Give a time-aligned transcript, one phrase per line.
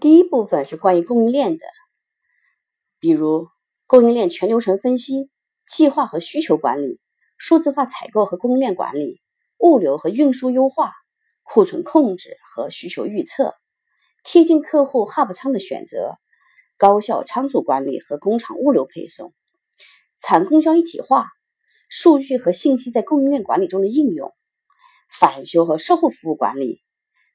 [0.00, 1.66] 第一部分是关于供应链的，
[3.00, 3.48] 比如
[3.88, 5.28] 供应链全流程分析、
[5.66, 7.00] 计划和需求管理、
[7.36, 9.20] 数字化采购和供应链管理、
[9.58, 10.92] 物流和运输优化、
[11.42, 13.56] 库存控制和需求预测、
[14.22, 16.14] 贴近客户 hub 仓的选择、
[16.76, 19.34] 高效仓储管理和工厂物流配送、
[20.20, 21.26] 产供销一体化、
[21.88, 24.32] 数据和信息在供应链管理中的应用、
[25.10, 26.84] 返修和售后服务管理。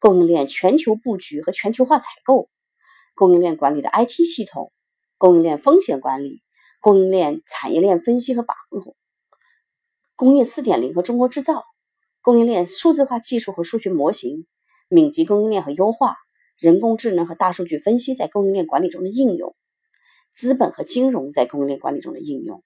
[0.00, 2.48] 供应链全球布局和全球化采购，
[3.14, 4.72] 供应链管理的 IT 系统，
[5.18, 6.42] 供应链风险管理，
[6.80, 8.96] 供应链产业链分析和把控，
[10.16, 11.64] 工业四点零和中国制造，
[12.22, 14.46] 供应链数字化技术和数学模型，
[14.88, 16.16] 敏捷供应链和优化，
[16.56, 19.54] 人工智能和大数据分析在供应链管理中的应用，
[20.32, 22.64] 资本和金融在供应链管理中的应用。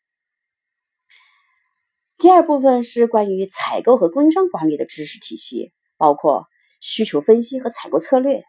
[2.17, 6.47] 第二部分是关于采购和供应商管理的知识体系，包括。
[6.87, 8.45] 需求分析和采购策略，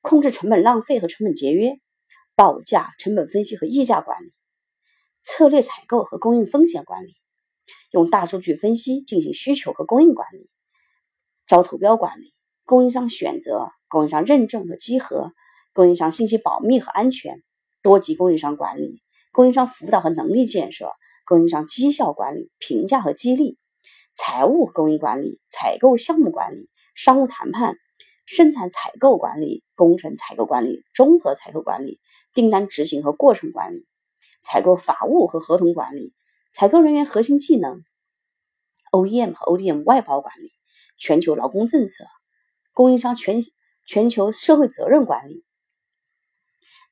[0.00, 1.72] 控制成本浪费和成本节约，
[2.36, 4.32] 报价、成本分析和议价管理，
[5.22, 7.16] 策略采购和供应风险管理，
[7.90, 10.48] 用大数据分析进行需求和供应管理，
[11.48, 12.32] 招投标管理，
[12.64, 15.32] 供应商选择、供应商认证和稽核，
[15.72, 17.42] 供应商信息保密和安全，
[17.82, 20.92] 多级供应商管理，供应商辅导和能力建设，
[21.24, 23.58] 供应商绩效管理、评价和激励，
[24.14, 26.70] 财务供应管理，采购项目管理。
[26.98, 27.78] 商务谈判、
[28.26, 32.00] 生产采购管理、工程采购管理、综合采购管理、
[32.34, 33.86] 订单执行和过程管理、
[34.42, 36.12] 采购法务和合同管理、
[36.50, 37.84] 采购人员核心技能、
[38.90, 40.50] OEM 和 ODM 外包管理、
[40.96, 42.04] 全球劳工政策、
[42.72, 43.42] 供应商全
[43.86, 45.44] 全球社会责任管理。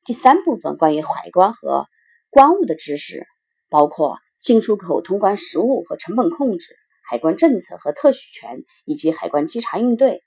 [0.05, 1.89] 第三部分关于海关和
[2.31, 3.27] 关务的知识，
[3.69, 6.77] 包括进出口通关实务和成本控制。
[7.09, 10.25] 海关政策和特许权，以及海关稽查应对、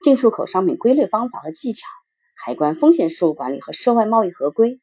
[0.00, 1.86] 进出口商品归类方法和技巧、
[2.34, 4.82] 海关风险事务管理和涉外贸易合规。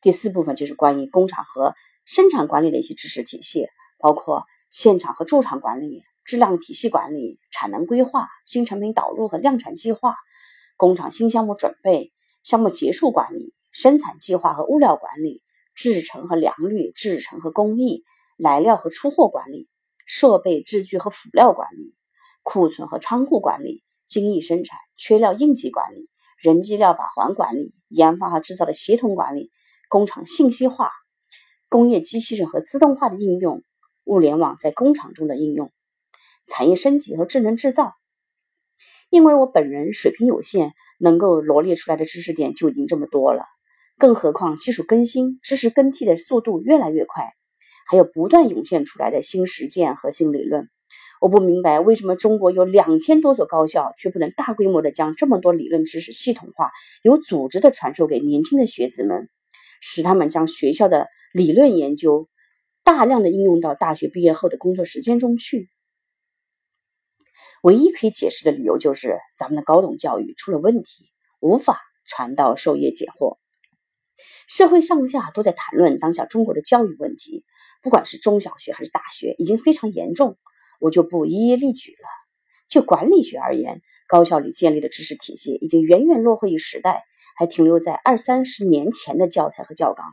[0.00, 1.74] 第四部分就是关于工厂和
[2.06, 10.16] 生产管理的一些知识体系，包括现场和驻场管理、质量体系管理、产能规划、新产品导入和量产计划、
[10.78, 12.10] 工厂新项目准备、
[12.42, 15.42] 项目结束管理、生产计划和物料管理、
[15.74, 18.02] 制程和良率、制程和工艺、
[18.38, 19.68] 来料和出货管理。
[20.08, 21.94] 设备、制具和辅料管理，
[22.42, 26.08] 库存和仓库管理，精益生产、缺料应急管理，
[26.38, 29.50] 人机料把环管理，研发和制造的协同管理，
[29.90, 30.90] 工厂信息化、
[31.68, 33.62] 工业机器人和自动化的应用，
[34.04, 35.70] 物联网在工厂中的应用，
[36.46, 37.92] 产业升级和智能制造。
[39.10, 43.44] 因为我本人水平有限，能够罗列出来的知识点就已经这么多了，
[43.98, 47.34] 更何况技术更新、知识更替的速度越来越快。
[47.90, 50.68] 还有不断涌现出来的新实践和新理论，
[51.22, 56.70] 我不明白为什么中国有两千多所高校，却不能大规模的将这么多理论知识系统化、
[57.02, 59.30] 有组织的传授给年轻的学子们，
[59.80, 62.28] 使他们将学校的理论研究
[62.84, 65.70] 大量的应用到大学毕业后的工作实践中去。
[67.62, 71.10] 唯一可以解释的理由就是，咱们的高等教育出了问题，
[71.40, 73.38] 无法传道授业解惑。
[74.46, 77.44] 社会上下都在谈论当下中国的教育问题。
[77.82, 80.36] 不管是中小学还是大学，已经非常严重，
[80.80, 82.08] 我就不一一例举了。
[82.68, 87.04] 就管理学而言，高校里建立的知识体系已经远远落后于时代，
[87.36, 90.04] 还停留在二三十年前的教材和教纲。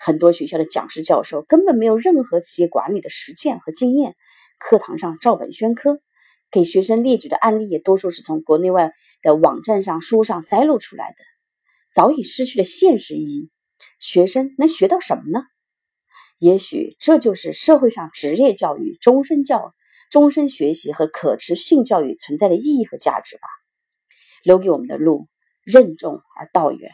[0.00, 4.16] 很多学校的讲师教授根本没有任何企业管理的实践和经验，
[4.58, 6.00] 课堂上照本宣科，
[6.50, 8.92] 给学生列举的案例也多数是从国内外
[9.22, 11.16] 的网站上、书上摘录出来的，
[11.92, 13.50] 早已失去了现实意义。
[14.00, 15.44] 学生能学到什么呢？
[16.38, 19.74] 也许这就是社会上职业教育、终身教、
[20.10, 23.48] 终身学习和可持续性教育存在的意义和价值吧。
[24.42, 25.28] 留给我们的路，
[25.62, 26.90] 任重而道远。